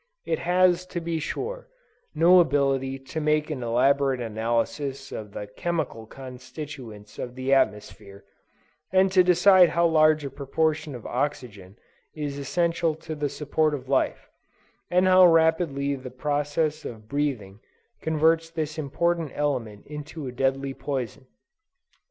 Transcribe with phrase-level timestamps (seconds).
[0.25, 1.67] It has, to be sure,
[2.15, 8.23] no ability to make an elaborate analysis of the chemical constituents of the atmosphere,
[8.91, 11.77] and to decide how large a proportion of oxygen
[12.15, 14.27] is essential to the support of life,
[14.89, 17.59] and how rapidly the process of breathing
[18.01, 21.27] converts this important element into a deadly poison.